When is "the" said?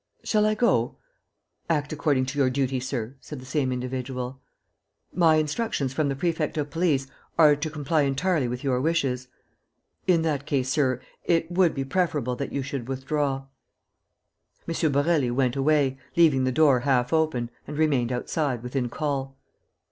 3.39-3.45, 6.09-6.15, 16.45-16.51